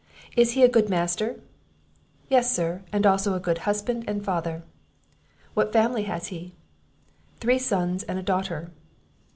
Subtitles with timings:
[0.35, 1.39] "Is he a good master?"
[2.27, 4.63] "Yes, Sir, and also a good husband and father."
[5.53, 6.55] "What family has he?"
[7.39, 8.71] "Three sons and a daughter."